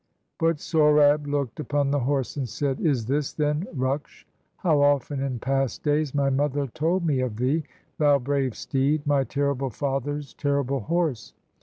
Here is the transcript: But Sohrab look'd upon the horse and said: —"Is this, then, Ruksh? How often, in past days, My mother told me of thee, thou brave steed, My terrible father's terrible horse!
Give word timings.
But 0.39 0.57
Sohrab 0.59 1.27
look'd 1.27 1.59
upon 1.59 1.91
the 1.91 1.99
horse 1.99 2.35
and 2.35 2.49
said: 2.49 2.79
—"Is 2.81 3.05
this, 3.05 3.33
then, 3.33 3.67
Ruksh? 3.77 4.23
How 4.57 4.81
often, 4.81 5.19
in 5.21 5.37
past 5.37 5.83
days, 5.83 6.15
My 6.15 6.31
mother 6.31 6.65
told 6.65 7.05
me 7.05 7.19
of 7.19 7.35
thee, 7.35 7.65
thou 7.99 8.17
brave 8.17 8.55
steed, 8.55 9.05
My 9.05 9.23
terrible 9.23 9.69
father's 9.69 10.33
terrible 10.33 10.79
horse! 10.79 11.35